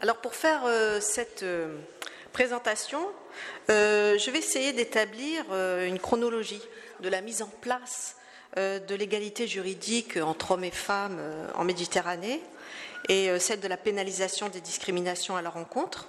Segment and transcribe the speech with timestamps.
[0.00, 1.74] Alors pour faire euh, cette euh,
[2.32, 3.00] présentation,
[3.68, 6.62] euh, je vais essayer d'établir une chronologie
[7.00, 8.14] de la mise en place
[8.56, 11.20] de l'égalité juridique entre hommes et femmes
[11.54, 12.40] en Méditerranée
[13.08, 16.08] et celle de la pénalisation des discriminations à leur encontre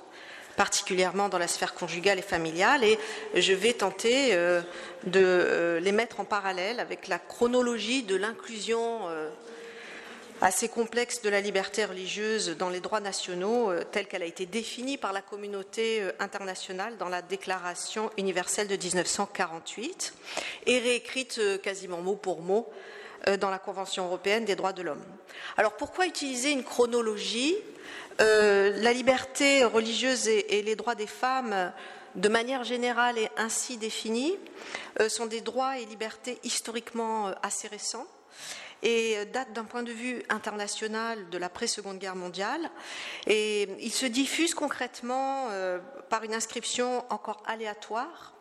[0.56, 2.98] particulièrement dans la sphère conjugale et familiale, et
[3.36, 4.36] je vais tenter
[5.06, 9.02] de les mettre en parallèle avec la chronologie de l'inclusion
[10.42, 14.46] assez complexe de la liberté religieuse dans les droits nationaux euh, telle qu'elle a été
[14.46, 20.14] définie par la communauté euh, internationale dans la Déclaration universelle de 1948
[20.66, 22.68] et réécrite euh, quasiment mot pour mot
[23.42, 25.04] dans la Convention européenne des droits de l'homme.
[25.58, 27.54] Alors pourquoi utiliser une chronologie
[28.18, 31.74] La liberté religieuse et, les droits des femmes
[32.16, 34.38] de manière générale et ainsi définis,
[35.10, 38.08] sont des droits et libertés historiquement assez récents
[38.84, 42.70] et euh, date d'un point de vue international de l'après-seconde guerre mondiale.
[43.28, 45.80] Et il se diffuse concrètement euh,
[46.10, 48.34] par une inscription encore aléatoire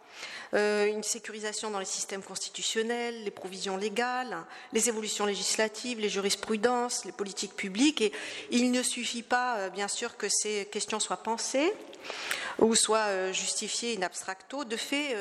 [0.54, 4.38] euh, une sécurisation dans les systèmes constitutionnels, les provisions légales,
[4.72, 8.00] les évolutions législatives, les jurisprudences, les politiques publiques.
[8.00, 8.12] Et
[8.50, 11.70] il ne suffit pas, bien sûr, que ces questions soient pensées
[12.58, 14.64] ou soient justifiées in abstracto.
[14.64, 15.14] De fait,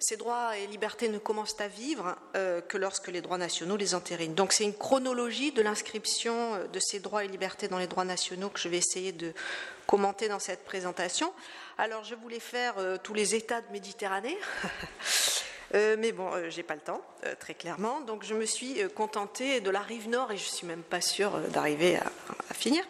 [0.00, 3.94] ces droits et libertés ne commencent à vivre euh, que lorsque les droits nationaux les
[3.94, 4.34] entérinent.
[4.34, 8.04] Donc c'est une chronologie de l'inscription euh, de ces droits et libertés dans les droits
[8.04, 9.32] nationaux que je vais essayer de
[9.86, 11.32] commenter dans cette présentation.
[11.78, 14.36] Alors je voulais faire euh, tous les États de Méditerranée.
[15.74, 17.02] mais bon, j'ai pas le temps,
[17.40, 18.00] très clairement.
[18.00, 21.32] Donc je me suis contentée de la rive nord et je suis même pas sûre
[21.50, 22.10] d'arriver à,
[22.48, 22.82] à finir.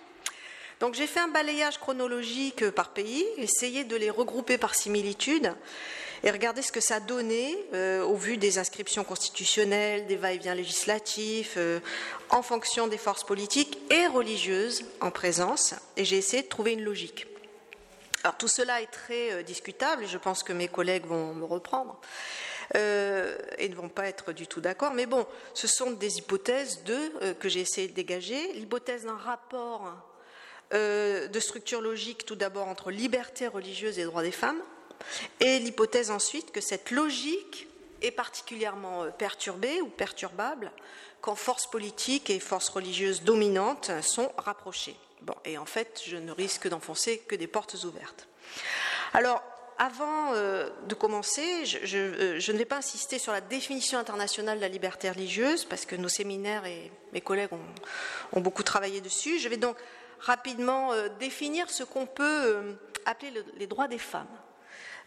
[0.79, 5.53] Donc j'ai fait un balayage chronologique par pays, essayé de les regrouper par similitude
[6.25, 11.55] et regardez ce que ça donnait euh, au vu des inscriptions constitutionnelles, des va-et-vient législatifs,
[11.57, 11.81] euh,
[12.31, 16.83] en fonction des forces politiques et religieuses en présence, et j'ai essayé de trouver une
[16.83, 17.27] logique.
[18.25, 21.45] Alors tout cela est très euh, discutable, et je pense que mes collègues vont me
[21.45, 22.01] reprendre.
[22.75, 24.93] et ne vont pas être du tout d'accord.
[24.93, 28.53] Mais bon, ce sont des hypothèses, deux, que j'ai essayé de dégager.
[28.53, 29.91] L'hypothèse d'un rapport
[30.73, 34.61] de structure logique, tout d'abord, entre liberté religieuse et droits des femmes,
[35.41, 37.69] et l'hypothèse ensuite que cette logique
[38.03, 40.73] est particulièrement euh, perturbée ou perturbable
[41.21, 44.97] quand forces politiques et forces religieuses dominantes sont rapprochées.
[45.23, 48.29] Bon, et en fait, je ne risque d'enfoncer que des portes ouvertes.
[49.15, 49.43] Alors,
[49.79, 54.63] avant euh, de commencer, euh, je, ne vais pas insister sur la définition internationale de
[54.63, 57.51] la liberté religieuse, parce que nos séminaires et mes collègues
[58.33, 59.41] ont, beaucoup travaillé dessus.
[59.41, 59.77] Je vais donc
[60.21, 62.77] rapidement définir ce qu'on peut
[63.07, 64.27] appeler les droits des femmes.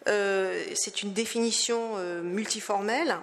[0.08, 3.18] Euh, c'est une définition euh, multiformelle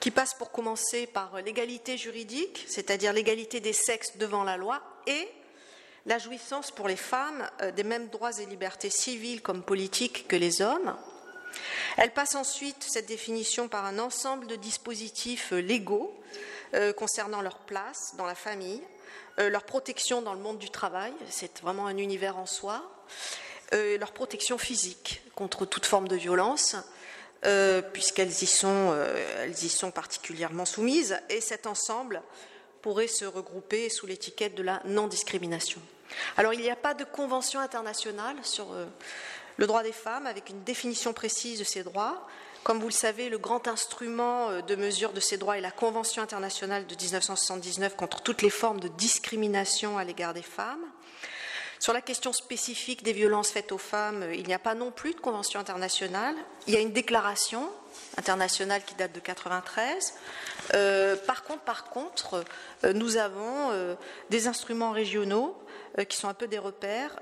[0.00, 5.28] qui passe pour commencer par l'égalité juridique, c'est-à-dire l'égalité des sexes devant la loi, et
[6.06, 10.36] la jouissance pour les femmes euh, des mêmes droits et libertés civiles comme politiques que
[10.36, 10.96] les hommes.
[11.96, 16.12] Elle passe ensuite, cette définition, par un ensemble de dispositifs légaux
[16.96, 18.82] concernant leur place dans la famille,
[19.38, 22.82] leur protection dans le monde du travail, c'est vraiment un univers en soi,
[23.72, 26.76] euh, leur protection physique contre toute forme de violence,
[27.46, 28.32] euh, puisqu'elles
[28.64, 32.22] euh, y sont particulièrement soumises, et cet ensemble
[32.82, 35.80] pourrait se regrouper sous l'étiquette de la non-discrimination.
[36.36, 38.68] Alors il n'y a pas de convention internationale sur
[39.56, 42.28] le droit des femmes avec une définition précise de ces droits.
[42.62, 46.22] Comme vous le savez, le grand instrument de mesure de ces droits est la Convention
[46.22, 50.84] internationale de 1979 contre toutes les formes de discrimination à l'égard des femmes.
[51.78, 54.90] Sur la question spécifique des violences faites aux femmes, euh, il n'y a pas non
[54.90, 56.34] plus de convention internationale.
[56.66, 57.68] Il y a une déclaration
[58.16, 60.14] internationale qui date de 93.
[60.74, 62.44] Euh, par contre,
[62.84, 63.96] euh, nous avons
[64.30, 65.56] des instruments régionaux
[66.08, 67.16] qui sont un peu des repères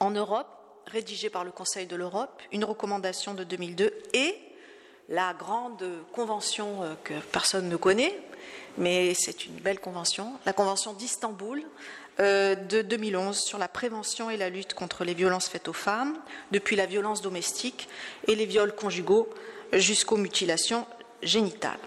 [0.00, 0.48] en Europe,
[0.86, 4.36] rédigés par le Conseil de l'Europe, une recommandation de 2002 et
[5.08, 8.18] la grande convention que personne ne connaît,
[8.76, 11.62] mais c'est une belle convention, la convention d'Istanbul
[12.18, 16.16] de 2011 sur la prévention et la lutte contre les violences faites aux femmes,
[16.52, 17.88] depuis la violence domestique
[18.28, 19.28] et les viols conjugaux
[19.72, 20.86] jusqu'aux mutilations
[21.22, 21.78] génitales.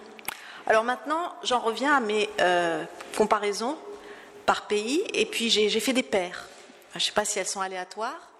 [0.66, 2.84] Alors maintenant, j'en reviens à mes euh,
[3.16, 3.78] comparaisons
[4.44, 6.46] par pays, et puis j'ai fait des paires.
[6.92, 8.30] Je ne sais pas si elles sont aléatoires.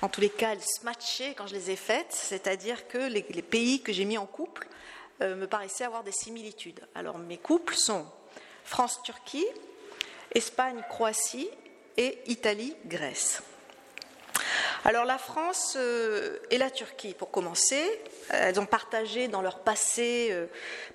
[0.00, 3.22] En tous les cas, elles se matchaient quand je les ai faites, c'est-à-dire que les,
[3.22, 4.66] pays que j'ai mis en couple
[5.20, 6.80] euh, me paraissaient avoir des similitudes.
[6.94, 8.06] Alors mes couples sont
[8.64, 9.46] France-Turquie,
[10.34, 11.48] Espagne, Croatie
[11.96, 13.42] et Italie, Grèce.
[14.84, 17.82] Alors la France euh, et la Turquie, pour commencer,
[18.30, 20.46] elles ont partagé dans leur passé euh,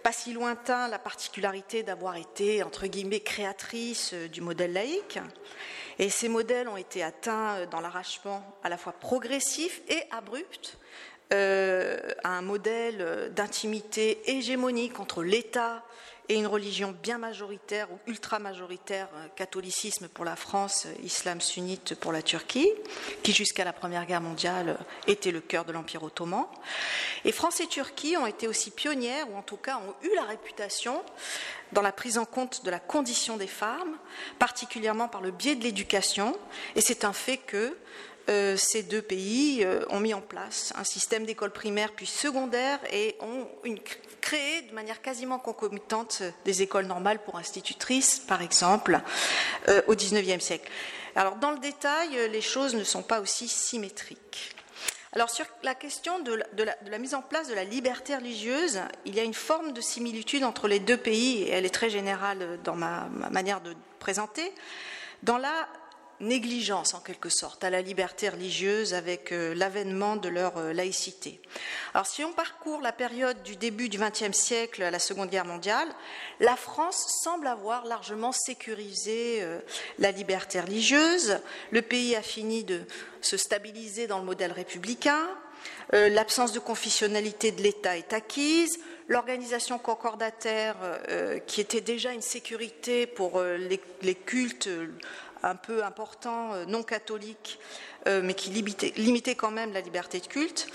[0.04, 5.20] pas si lointain la particularité d'avoir été, entre guillemets, créatrices euh, du modèle laïque.
[6.00, 10.78] Et ces modèles ont été atteints dans l'arrachement à la fois progressif et abrupt
[11.34, 15.84] euh, à un modèle d'intimité hégémonique entre l'État
[16.30, 21.40] et une religion bien majoritaire ou ultra majoritaire, euh, catholicisme pour la France, euh, islam
[21.40, 22.70] sunnite pour la Turquie,
[23.24, 24.78] qui jusqu'à la Première Guerre mondiale
[25.08, 26.46] était le cœur de l'Empire ottoman.
[27.24, 30.24] Et France et Turquie ont été aussi pionnières, ou en tout cas ont eu la
[30.24, 31.02] réputation
[31.72, 33.98] dans la prise en compte de la condition des femmes,
[34.40, 36.38] particulièrement par le biais de l'éducation.
[36.76, 37.78] Et c'est un fait que
[38.30, 43.16] euh, ces deux pays ont mis en place un système d'école primaire puis secondaire et
[43.22, 43.48] ont
[44.28, 49.00] créé de manière quasiment concomitante des écoles normales pour institutrices, par exemple,
[49.70, 50.70] euh, au XIXe siècle.
[51.16, 54.54] Alors, dans le détail, les choses ne sont pas aussi symétriques.
[55.14, 56.44] Alors, sur la question de
[56.90, 60.44] la, mise en place de la liberté religieuse, il y a une forme de similitude
[60.44, 64.54] entre les deux pays, et elle est très générale dans ma, ma manière de présenter.
[65.24, 65.68] Dans la
[66.20, 71.40] négligence en quelque sorte à la liberté religieuse avec euh, l'avènement de leur euh, laïcité.
[71.94, 75.46] Alors si on parcourt la période du début du XXe siècle à la Seconde Guerre
[75.46, 75.88] mondiale,
[76.40, 79.60] la France semble avoir largement sécurisé euh,
[80.00, 81.40] la liberté religieuse.
[81.72, 82.82] Le pays a fini de
[83.22, 85.28] se stabiliser dans le modèle républicain.
[85.92, 88.78] L'absence de confessionnalité de l'État est acquise.
[89.08, 90.76] L'organisation concordataire,
[91.48, 94.70] qui était déjà une sécurité pour les cultes
[95.44, 97.60] un peu important, euh, non catholique,
[98.08, 100.68] euh, mais qui limitait, quand même la liberté de culte.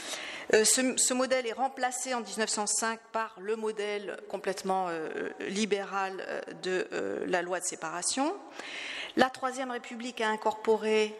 [0.54, 4.88] Euh, ce, modèle est remplacé en 1905 par le modèle complètement
[5.40, 6.86] libéral de
[7.26, 8.34] la loi de séparation.
[9.16, 11.14] La Troisième République a incorporé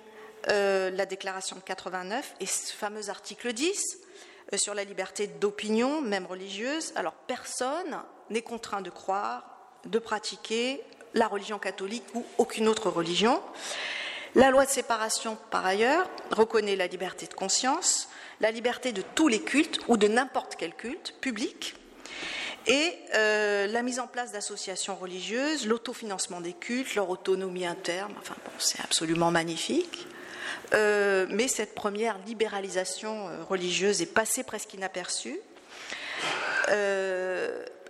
[0.48, 3.98] la déclaration de 89 et ce fameux article 10
[4.56, 6.92] sur la liberté d'opinion, même religieuse.
[6.96, 9.44] Alors personne n'est contraint de croire,
[9.86, 10.82] de pratiquer
[11.14, 13.40] la religion catholique ou aucune autre religion.
[14.34, 18.08] La loi de séparation, par ailleurs, reconnaît la liberté de conscience,
[18.40, 21.74] la liberté de tous les cultes ou de n'importe quel culte public,
[22.66, 28.14] et euh, la mise en place d'associations religieuses, l'autofinancement des cultes, leur autonomie interne.
[28.18, 30.06] Enfin bon, c'est absolument magnifique.
[30.72, 35.38] Euh, mais cette première libéralisation euh, religieuse est passée presque inaperçue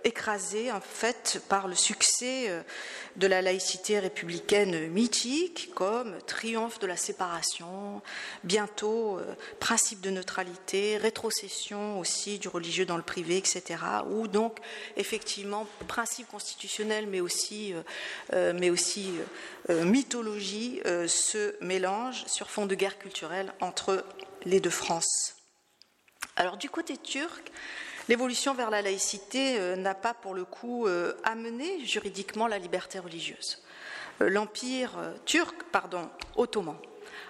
[0.03, 2.61] écrasé en fait par le succès euh,
[3.15, 8.01] de la laïcité républicaine mythique comme triomphe de la séparation,
[8.43, 13.79] bientôt euh, principe de neutralité, rétrocession aussi du religieux dans le privé, etc.
[14.09, 14.59] Ou donc
[14.97, 17.73] effectivement principe constitutionnel mais aussi,
[18.33, 19.11] euh, mais aussi
[19.69, 24.03] mythologie se mélange sur fond de guerre culturelle entre
[24.45, 25.35] les deux France.
[26.35, 27.51] Alors du côté turc,
[28.09, 32.99] L'évolution vers la laïcité euh, n'a pas pour le coup euh, amené juridiquement la liberté
[32.99, 33.61] religieuse.
[34.21, 34.91] Euh, l'empire
[35.25, 36.75] turc, pardon, ottoman,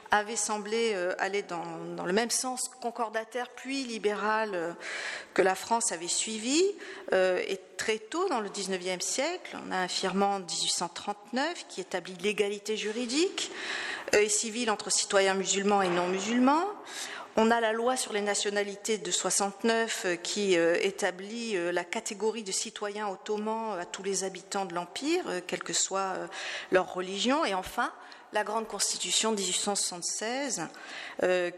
[0.09, 1.63] avait semblé aller dans,
[2.05, 4.75] le même sens concordataire puis libéral
[5.33, 6.61] que la France avait suivi.
[7.11, 12.77] et très tôt, dans le XIXe siècle, on a un firmament 1839 qui établit l'égalité
[12.77, 13.51] juridique
[14.11, 16.69] et civile entre citoyens musulmans et non musulmans.
[17.35, 21.83] On a la loi sur les nationalités de 69 euh, qui euh, établit euh, la
[21.83, 26.13] catégorie de citoyens ottomans à tous les habitants de l'Empire, quelle que soit
[26.71, 27.44] leur religion.
[27.44, 27.91] Et enfin,
[28.33, 30.68] la grande constitution de 1876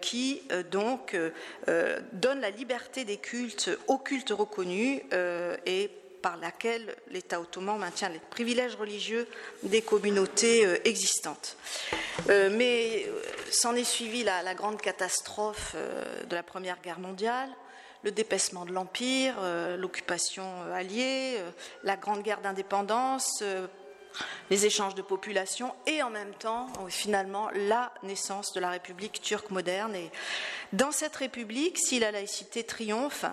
[0.02, 0.42] qui
[0.72, 1.18] donc
[2.12, 5.02] donne la liberté des cultes aux cultes reconnus
[5.66, 5.90] et
[6.22, 9.28] par laquelle l'État ottoman maintient les privilèges religieux
[9.64, 11.58] des communautés existantes.
[12.28, 13.06] Mais
[13.52, 17.50] s'en est suivi la, grande catastrophe de la Première Guerre mondiale,
[18.04, 19.36] le dépaissement de l'Empire,
[19.78, 21.40] l'occupation alliée,
[21.84, 23.44] la Grande Guerre d'indépendance,
[24.50, 29.50] les échanges de population et en même temps, finalement, la naissance de la République turque
[29.52, 29.96] moderne.
[29.96, 30.12] Et
[30.74, 33.26] dans cette République, si la laïcité triomphe,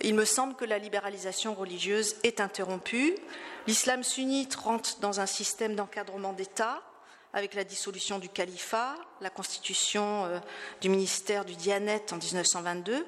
[0.00, 3.14] il me semble que la libéralisation religieuse est interrompue.
[3.66, 6.82] L'islam sunnite rentre dans un système d'encadrement d'État
[7.32, 10.38] avec la dissolution du califat, la constitution euh,
[10.80, 13.04] du ministère du Dianet en 1922,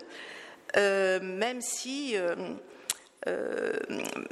[0.76, 2.34] euh, même si euh,
[3.28, 3.78] euh,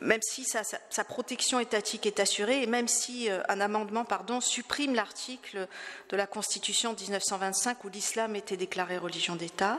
[0.00, 5.68] même si sa, protection étatique est assurée et même si un amendement pardon, supprime l'article
[6.08, 9.78] de la Constitution de 1925 où l'islam était déclaré religion d'État,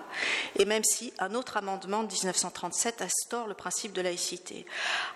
[0.58, 4.66] et même si un autre amendement de 1937 instaure le principe de laïcité.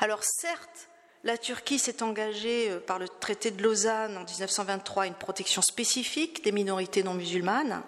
[0.02, 0.90] Alors certes,
[1.26, 5.62] la Turquie s'est engagée euh, par le traité de Lausanne en 1923 à une protection
[5.64, 7.82] spécifique des minorités non musulmanes,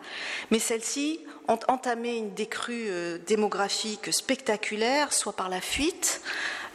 [0.50, 6.22] mais celles-ci ont entamé une décrue euh, démographique spectaculaire, soit par la fuite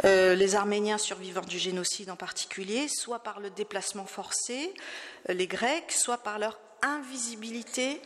[0.05, 4.75] les Arméniens survivants du génocide en particulier, soit par le déplacement forcé,
[5.29, 8.01] les Grecs, soit par leur invisibilité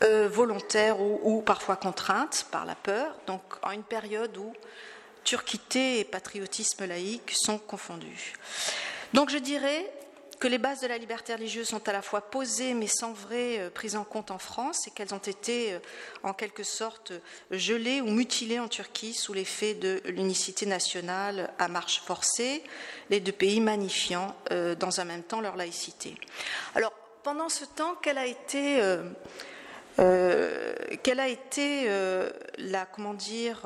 [0.00, 4.52] volontaire ou, parfois contrainte par la peur, donc en une période où
[5.26, 8.34] turquité et patriotisme laïque sont confondus.
[9.12, 9.92] Donc je dirais
[10.38, 13.58] que les bases de la liberté religieuse sont à la fois posées mais sans vraie
[13.58, 15.78] euh, prise en compte en France et qu'elles ont été euh,
[16.22, 17.12] en quelque sorte
[17.50, 22.62] gelées ou mutilées en Turquie sous l'effet de l'unicité nationale à marche forcée,
[23.10, 26.14] les deux pays magnifiant euh, dans un même temps leur laïcité.
[26.74, 26.92] Alors
[27.24, 28.80] pendant ce temps, quelle a été
[29.96, 31.88] quelle a été
[32.58, 33.62] la comment dire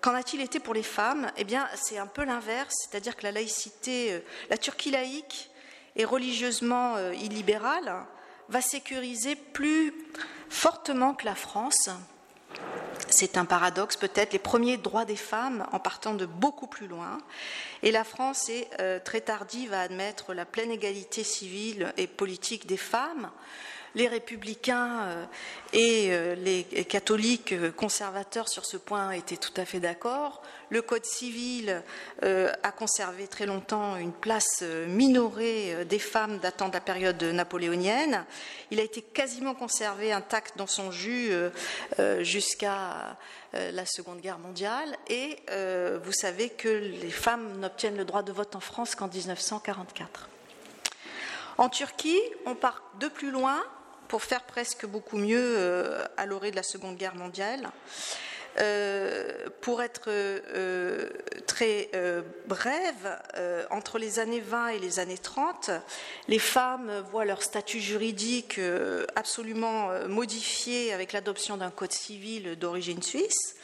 [0.00, 1.30] qu'en a-t-il été pour les femmes?
[1.36, 5.50] Eh bien, c'est un peu l'inverse, c'est-à-dire que la laïcité, la Turquie laïque
[5.96, 7.92] et religieusement euh, illibérale
[8.48, 9.92] va sécuriser plus
[10.48, 11.88] fortement que la France.
[13.08, 17.18] C'est un paradoxe peut-être, les premiers droits des femmes en partant de beaucoup plus loin.
[17.82, 22.66] Et la France est euh, très tardive à admettre la pleine égalité civile et politique
[22.66, 23.30] des femmes
[23.94, 25.24] les républicains euh,
[25.72, 30.42] et euh, les catholiques euh, conservateurs sur ce point étaient tout à fait d'accord.
[30.70, 31.82] Le Code civil
[32.22, 38.24] a conservé très longtemps une place minorée des femmes datant de la période napoléonienne.
[38.70, 41.30] Il a été quasiment conservé intact dans son jus
[42.20, 43.18] jusqu'à
[43.52, 44.96] la Seconde Guerre mondiale.
[45.10, 45.36] Et
[46.02, 50.30] vous savez que les femmes n'obtiennent le droit de vote en France qu'en 1944.
[51.58, 53.62] En Turquie, on part de plus loin
[54.12, 57.70] pour faire presque beaucoup mieux euh, à l'orée de la Seconde Guerre mondiale.
[58.58, 61.08] Euh, pour être euh,
[61.46, 61.90] très
[62.46, 63.18] brève,
[63.70, 65.70] entre les années 20 et les années 30,
[66.28, 68.60] les femmes voient leur statut juridique
[69.16, 73.56] absolument modifié avec l'adoption d'un code civil d'origine suisse,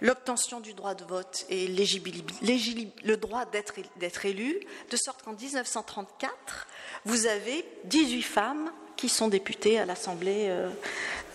[0.00, 6.68] l'obtention du droit de vote et le droit d'être élu, de sorte qu'en 1934,
[7.06, 10.68] vous avez 18 femmes qui sont députés à l'Assemblée, euh,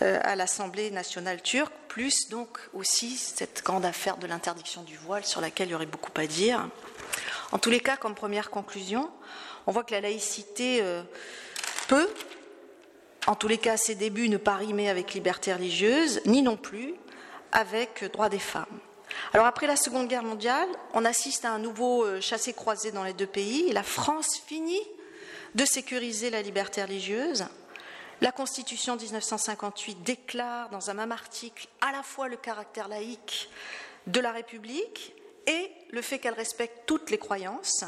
[0.04, 5.26] euh, à l'Assemblée nationale turque, plus donc aussi cette grande affaire de l'interdiction du voile
[5.26, 6.70] sur laquelle il y aurait beaucoup à dire.
[7.52, 9.10] En tous les cas, comme première conclusion,
[9.66, 11.02] on voit que la laïcité euh,
[11.88, 12.08] peut,
[13.26, 16.58] en tous les cas à ses débuts, ne pas rimer avec liberté religieuse, ni non
[16.58, 16.94] plus
[17.52, 18.66] avec droit des femmes.
[19.34, 23.26] Alors après la Seconde Guerre mondiale, on assiste à un nouveau chassé-croisé dans les deux
[23.26, 24.82] pays, la France finit
[25.56, 27.46] de sécuriser la liberté religieuse.
[28.22, 33.50] La Constitution 1958 déclare dans un même article à la fois le caractère laïque
[34.08, 35.16] de la République
[35.48, 37.84] et le fait qu'elle respecte toutes les croyances.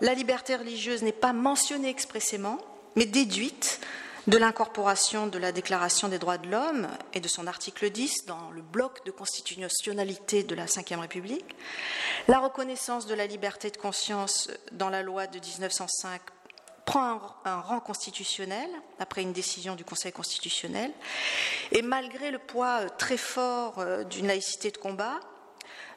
[0.00, 2.58] La liberté religieuse n'est pas mentionnée expressément,
[2.96, 3.80] mais déduite
[4.26, 8.50] de l'incorporation de la Déclaration des droits de l'homme et de son article 10 dans
[8.50, 11.56] le bloc de constitutionnalité de la Ve République.
[12.26, 16.20] La reconnaissance de la liberté de conscience dans la loi de 1905
[16.86, 20.90] prend un, rang constitutionnel après une décision du Conseil constitutionnel.
[21.72, 25.20] Et malgré le poids euh, très fort euh, d'une laïcité de combat,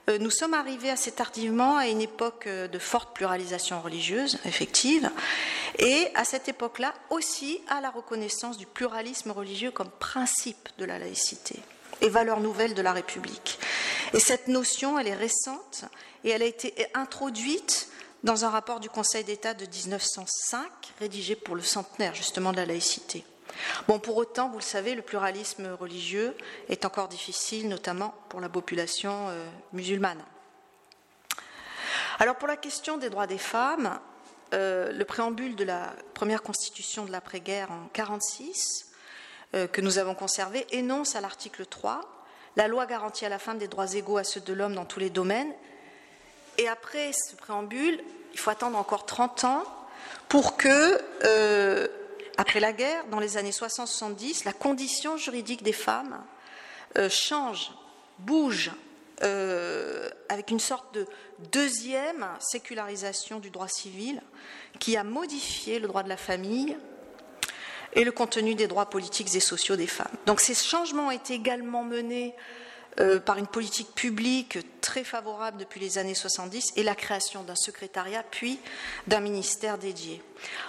[0.10, 5.10] euh, nous sommes arrivés assez tardivement à une époque de forte pluralisation religieuse effective,
[5.78, 10.98] et à cette époque-là aussi à la reconnaissance du pluralisme religieux comme principe de la
[10.98, 11.60] laïcité
[12.02, 13.60] et valeur nouvelle de la République.
[14.14, 15.86] Et cette notion, elle est récente
[16.24, 17.90] et elle a été introduite
[18.24, 22.66] dans un rapport du Conseil d'État de 1905, rédigé pour le centenaire justement de la
[22.66, 23.26] laïcité.
[23.88, 26.36] Bon, pour autant, vous le savez, le pluralisme religieux
[26.70, 30.24] est encore difficile, notamment pour la population euh, musulmane.
[32.20, 34.00] Alors, pour la question des droits des femmes,
[34.54, 38.88] euh, le préambule de la première constitution de l'après-guerre en 1946,
[39.56, 42.02] euh, que nous avons conservé, énonce à l'article 3
[42.56, 45.00] La loi garantit à la femme des droits égaux à ceux de l'homme dans tous
[45.00, 45.54] les domaines
[46.60, 49.64] et après ce préambule, il faut attendre encore 30 ans
[50.28, 51.88] pour que, euh,
[52.36, 56.22] après la guerre, dans les années 60-70, la condition juridique des femmes
[56.98, 57.72] euh, change,
[58.20, 58.72] bouge,
[59.24, 61.08] euh, avec une sorte de
[61.54, 64.22] deuxième sécularisation du droit civil
[64.80, 66.76] qui a modifié le droit de la famille
[67.94, 70.12] et le contenu des droits politiques et sociaux des femmes.
[70.26, 72.36] Donc ces changements ont été également menés
[73.00, 77.56] euh, par une politique publique très favorable depuis les années 70 et la création d'un
[77.56, 78.60] secrétariat puis
[79.08, 80.22] d'un ministère dédié.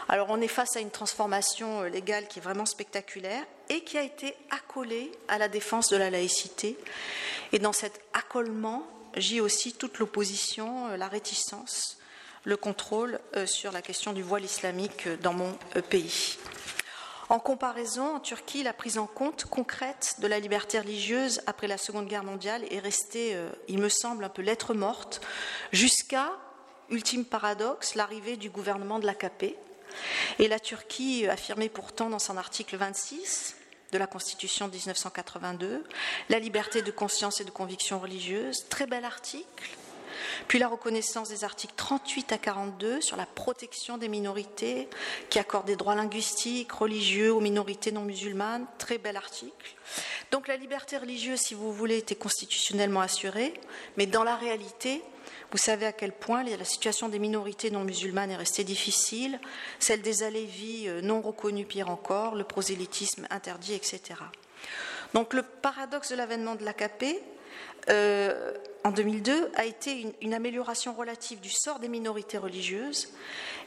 [0.09, 3.99] Alors on est face à une transformation euh, légale qui est vraiment spectaculaire et qui
[3.99, 6.77] a été accolée à la défense de la laïcité.
[7.53, 8.87] Et dans cet accolement
[9.17, 11.99] j'ai aussi toute l'opposition, euh, la réticence,
[12.45, 15.53] le contrôle sur la question du voile islamique dans mon
[15.91, 16.39] pays.
[17.31, 21.79] En comparaison, en Turquie, la prise en compte concrète de la liberté religieuse après la
[21.79, 25.21] Seconde Guerre mondiale est restée, euh, il me semble, un peu lettre morte,
[25.71, 26.33] jusqu'à,
[26.91, 29.55] ultime paradoxe, l'arrivée du gouvernement de l'AKP.
[30.41, 33.55] Et la Turquie affirmait pourtant dans son article 26
[33.93, 35.85] de la Constitution de 1982
[36.31, 39.71] la liberté de conscience et de conviction religieuse, très bel article,
[40.49, 44.89] puis la reconnaissance des articles 38 à 42 sur la protection des minorités,
[45.29, 49.77] qui accorde des droits linguistiques, religieux aux minorités non musulmanes, très bel article.
[50.31, 53.55] Donc la liberté religieuse, si vous voulez, était constitutionnellement assurée,
[53.97, 55.03] mais dans la réalité,
[55.51, 59.41] vous savez à quel point la situation des minorités non musulmanes est restée difficile,
[59.81, 64.01] celle des alévis euh, non reconnus pire encore, le prosélytisme interdit, etc.
[65.13, 67.21] Donc le paradoxe de l'avènement de l'AKP,
[67.89, 68.53] euh,
[68.85, 73.13] en 2002 a été une, amélioration relative du sort des minorités religieuses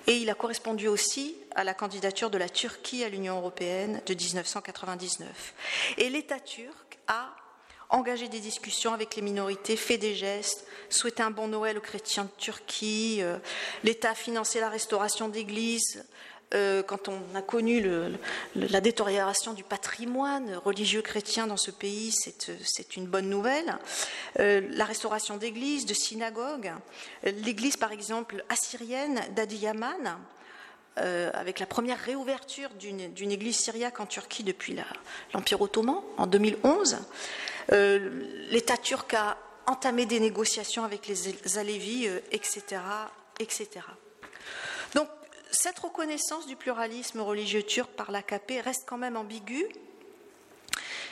[0.08, 4.14] et il a correspondu aussi à la candidature de la Turquie à l'Union européenne de
[4.14, 5.54] 1999.
[5.98, 7.36] Et l'État turc a
[7.90, 12.24] engagé des discussions avec les minorités, fait des gestes, souhaité un bon Noël aux chrétiens
[12.24, 13.38] de Turquie, euh,
[13.84, 16.04] l'État a financé la restauration d'églises,
[16.54, 17.84] euh, quand on a connu
[18.56, 23.78] la détérioration du patrimoine religieux chrétien dans ce pays, c'est une bonne nouvelle.
[24.40, 26.72] Euh, la restauration d'églises, de synagogues,
[27.24, 30.20] l'église par exemple assyrienne d'Adiyaman,
[31.00, 34.78] euh, avec la première réouverture d'une église syriaque en Turquie depuis
[35.34, 36.98] l'Empire ottoman en 2011.
[37.72, 42.62] L'État turc a entamé des négociations avec les Alévis, etc.,
[43.40, 43.70] etc.
[44.94, 45.08] Donc
[45.54, 49.68] cette reconnaissance du pluralisme religieux turc par l'AKP reste quand même ambiguë.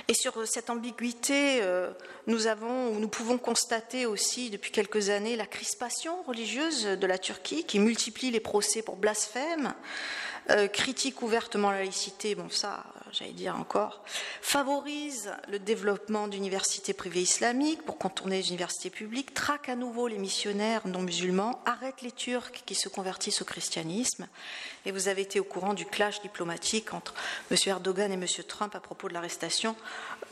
[0.07, 1.91] Et sur cette ambiguïté, euh,
[2.27, 7.17] nous avons, ou nous pouvons constater aussi depuis quelques années la crispation religieuse de la
[7.17, 9.74] Turquie qui multiplie les procès pour blasphème,
[10.50, 14.03] euh, critique ouvertement la laïcité, bon ça, j'allais dire encore,
[14.41, 20.17] favorise le développement d'universités privées islamiques pour contourner les universités publiques, traque à nouveau les
[20.17, 24.27] missionnaires non musulmans, arrête les Turcs qui se convertissent au christianisme.
[24.85, 27.13] Et vous avez été au courant du clash diplomatique entre
[27.51, 27.57] M.
[27.67, 28.25] Erdogan et M.
[28.47, 29.75] Trump à propos de l'arrestation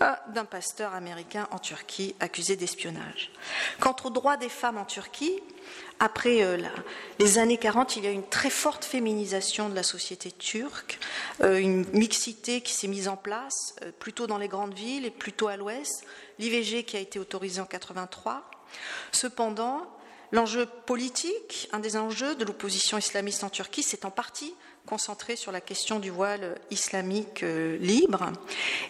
[0.02, 3.32] euh, d'un pasteur américain en Turquie accusé d'espionnage.
[3.80, 5.40] Quant aux droits des femmes en Turquie,
[6.00, 6.58] après euh,
[7.20, 11.00] les années 40, il y a une très forte féminisation de la société turque,
[11.42, 15.48] euh, une mixité qui s'est mise en place plutôt dans les grandes villes et plutôt
[15.48, 16.04] à l'ouest,
[16.40, 18.50] l'IVG qui a été autorisé en 83.
[19.12, 19.86] Cependant,
[20.32, 24.54] l'enjeu politique, un des enjeux de l'opposition islamiste en Turquie, s'est en partie
[24.86, 28.32] concentré sur la question du voile islamique libre.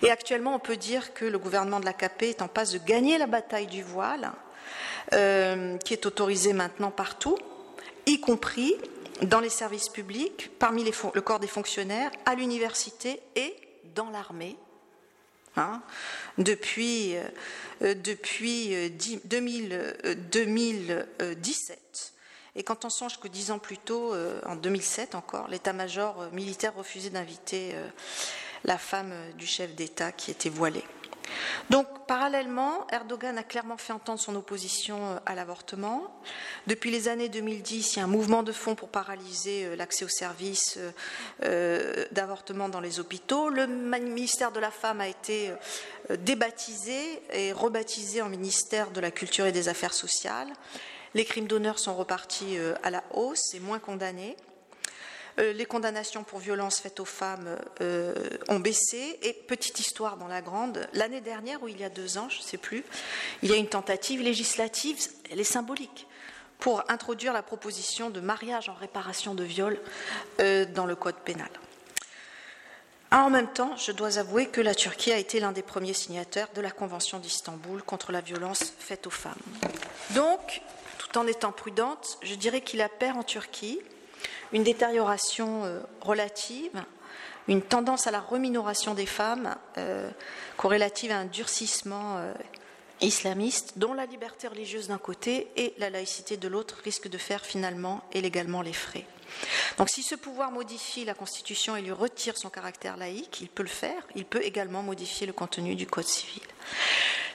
[0.02, 3.18] Et actuellement, on peut dire que le gouvernement de l'AKP est en passe de gagner
[3.18, 4.32] la bataille du voile
[5.14, 7.38] euh, qui est autorisé maintenant partout,
[8.06, 8.76] y compris
[9.24, 13.56] dans les services publics, parmi le corps des fonctionnaires, à l'université et
[13.96, 14.56] dans l'armée.
[15.56, 15.82] Hein,
[16.38, 17.16] depuis,
[17.82, 20.62] euh, depuis 2017.
[21.22, 21.36] Euh,
[22.56, 27.12] et quand on songe que dix ans plus tôt, en 2007 encore, l'état-major militaire refusait
[27.12, 27.74] d'inviter
[28.64, 30.84] la femme du chef d'État qui était voilée.
[31.70, 36.04] Donc, parallèlement, Erdogan a clairement fait entendre son opposition euh, à l'avortement.
[36.68, 40.06] Depuis les années 2010, il y a un mouvement de fond pour paralyser euh, l'accès
[40.06, 40.80] aux services
[41.44, 43.50] euh, d'avortement dans les hôpitaux.
[43.50, 45.54] Le ministère de la Femme a été
[46.20, 50.50] débaptisé et rebaptisé en ministère de la Culture et des Affaires sociales.
[51.14, 54.36] Les crimes d'honneur sont repartis à la hausse et moins condamnés.
[55.38, 58.14] Euh, les condamnations pour violences faites aux femmes euh,
[58.48, 59.20] ont baissé.
[59.22, 62.40] Et petite histoire dans la grande, l'année dernière, ou il y a deux ans, je
[62.40, 62.84] ne sais plus,
[63.44, 64.98] il y a une tentative législative,
[65.32, 66.08] elle est symbolique,
[66.60, 69.80] pour introduire la proposition de mariage en réparation de viol
[70.42, 71.50] euh, dans le code pénal.
[73.12, 76.50] En même temps, je dois avouer que la Turquie a été l'un des premiers signataires
[76.54, 79.34] de la Convention d'Istanbul contre la violence faite aux femmes.
[80.12, 80.62] Donc,
[81.00, 83.80] tout en étant prudente, je dirais qu'il a en Turquie
[84.54, 86.84] une détérioration euh, relative,
[87.48, 90.10] une tendance à la reminoration des femmes euh,
[90.58, 92.34] corrélative à un durcissement euh,
[93.02, 97.46] islamiste dont la liberté religieuse d'un côté et la laïcité de l'autre risquent de faire
[97.46, 99.06] finalement et légalement les frais.
[99.78, 103.64] Donc si ce pouvoir modifie la Constitution et lui retire son caractère laïque, il peut
[103.64, 106.42] le faire, il peut également modifier le contenu du Code civil.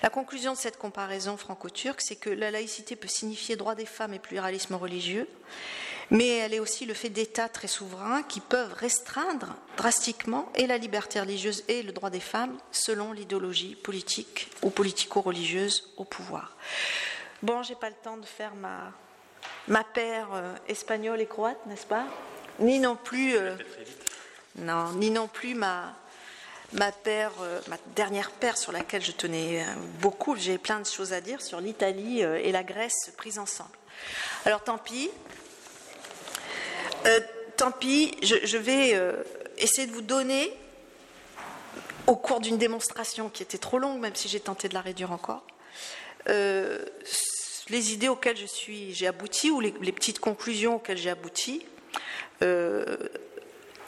[0.03, 4.13] La conclusion de cette comparaison franco-turque, c'est que la laïcité peut signifier droit des femmes
[4.13, 5.27] et pluralisme religieux,
[6.11, 10.79] mais elle est aussi le fait d'États très souverains qui peuvent restreindre drastiquement et la
[10.79, 16.57] liberté religieuse et le droit des femmes selon l'idéologie politique ou politico-religieuse au pouvoir.
[17.43, 18.93] Bon, j'ai pas le temps de faire ma,
[19.69, 22.05] ma paire euh, espagnole et croate, n'est-ce pas?
[22.59, 23.37] Ni non plus.
[23.37, 23.57] Euh,
[24.57, 25.97] Non, ni non plus ma,
[27.03, 27.33] paire,
[27.67, 29.67] ma dernière paire sur laquelle je tenais
[29.99, 30.37] beaucoup.
[30.37, 33.77] J'ai plein de choses à dire sur l'Italie et la Grèce prises ensemble.
[34.45, 35.11] Alors tant pis.
[37.57, 39.01] Tant pis, je vais
[39.59, 40.53] essayer de vous donner
[42.07, 45.13] au cours d'une démonstration qui était trop longue, même si j'ai tenté de la réduire
[45.13, 45.43] encore,
[46.29, 46.85] euh,
[47.69, 51.65] les idées auxquelles je suis, j'ai abouti ou les, petites conclusions auxquelles j'ai abouti.
[52.43, 52.97] Euh,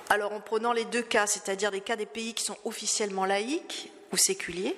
[0.09, 3.91] alors en prenant les deux cas, c'est-à-dire les cas des pays qui sont officiellement laïques
[4.13, 4.77] ou séculiers,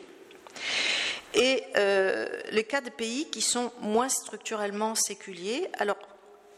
[1.34, 5.68] et euh, les cas des pays qui sont moins structurellement séculiers.
[5.74, 5.98] Alors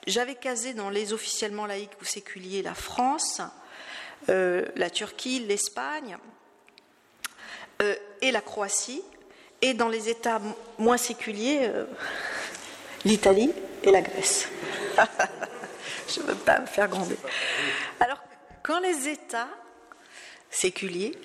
[0.06, 3.40] j'avais casé dans les officiellement laïques ou séculiers la France,
[4.28, 6.18] la Turquie, l'Espagne,
[7.82, 9.02] euh, et la Croatie,
[9.62, 10.40] et dans les États
[10.76, 11.86] moins séculiers, euh,
[13.06, 14.48] l'Italie et la Grèce.
[16.08, 17.16] Je ne veux pas me faire gronder.
[18.00, 18.18] Alors,
[18.62, 19.48] quand les États
[20.50, 21.16] séculiers,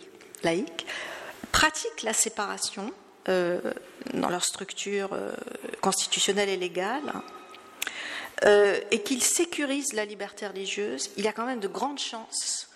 [0.43, 0.85] laïcs,
[1.51, 2.93] pratiquent la séparation
[3.27, 3.59] euh,
[4.13, 5.09] dans leur structure
[5.81, 7.11] constitutionnelle et légale,
[8.43, 12.69] et qu'ils sécurisent la liberté religieuse, il y a quand même de grandes chances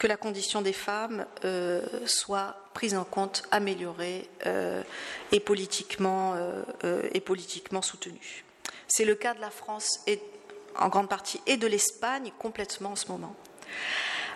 [0.00, 4.82] que la condition des femmes euh, soit prise en compte, améliorée euh,
[5.30, 8.44] et, politiquement, euh, et politiquement soutenue.
[8.88, 10.00] C'est le cas de la France
[10.76, 13.36] en grande partie et de l'Espagne complètement en ce moment.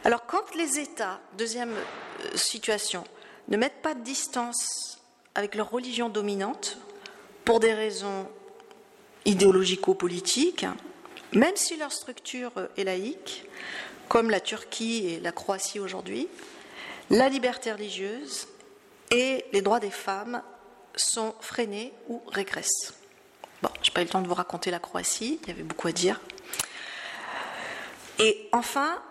[0.04, 1.74] Alors quand les États, deuxième
[2.34, 3.02] situation,
[3.48, 5.00] ne mettent pas de distance
[5.34, 6.76] avec leur religion dominante
[7.46, 8.28] pour des raisons
[9.24, 10.66] idéologico-politiques,
[11.32, 13.44] même si leur structure est laïque,
[14.08, 16.28] comme la Turquie et la Croatie aujourd'hui,
[17.10, 18.46] la liberté religieuse
[19.10, 20.42] et les droits des femmes
[20.94, 22.94] sont freinés ou régressent.
[23.62, 25.62] Bon, je n'ai pas eu le temps de vous raconter la Croatie, il y avait
[25.62, 26.20] beaucoup à dire.
[28.18, 29.02] Et enfin,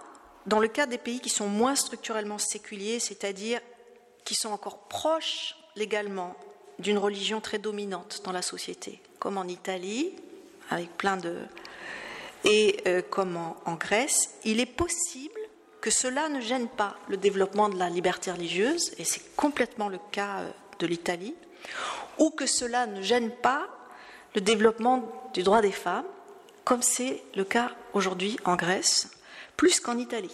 [0.46, 3.60] dans le cas des pays qui sont moins structurellement séculiers, c'est-à-dire
[4.24, 6.36] qui sont encore proches légalement
[6.80, 10.12] d'une religion très dominante dans la société, comme en Italie,
[10.70, 11.38] avec plein de,
[12.46, 15.40] et euh, comme en, Grèce, il est possible
[15.82, 20.00] que cela ne gêne pas le développement de la liberté religieuse, et c'est complètement le
[20.12, 21.36] cas euh, de l'Italie,
[22.18, 23.68] ou que cela ne gêne pas
[24.36, 26.06] le développement du droit des femmes,
[26.64, 29.12] comme c'est le cas aujourd'hui en Grèce,
[29.58, 30.34] plus qu'en Italie.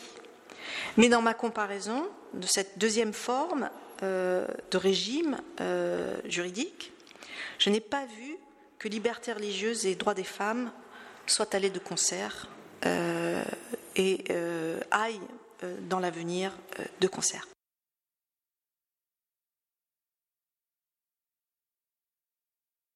[0.98, 3.70] Mais dans ma comparaison de cette deuxième forme
[4.02, 5.38] de régime
[6.26, 6.94] juridique,
[7.58, 8.38] je n'ai pas vu
[8.80, 10.72] que liberté religieuse et droit des femmes
[11.28, 12.48] soit aller de concert
[12.86, 13.44] euh,
[13.96, 15.20] et euh, aille
[15.64, 16.58] euh, dans l'avenir
[17.02, 17.46] de concert.